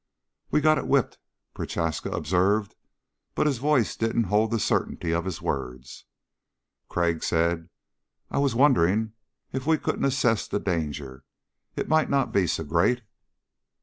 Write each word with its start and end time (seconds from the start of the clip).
"We've 0.49 0.63
got 0.63 0.79
it 0.79 0.87
whipped," 0.87 1.19
Prochaska 1.53 2.09
observed, 2.09 2.73
but 3.35 3.45
his 3.45 3.59
voice 3.59 3.95
didn't 3.95 4.23
hold 4.33 4.49
the 4.49 4.57
certainty 4.59 5.11
of 5.11 5.25
his 5.25 5.43
words. 5.43 6.05
Crag 6.89 7.23
said, 7.23 7.69
"I 8.31 8.39
was 8.39 8.55
wondering 8.55 9.11
if 9.53 9.67
we 9.67 9.77
couldn't 9.77 10.05
assess 10.05 10.47
the 10.47 10.59
danger. 10.59 11.23
It 11.75 11.87
might 11.87 12.09
not 12.09 12.31
be 12.33 12.47
so 12.47 12.63
great...." 12.63 13.03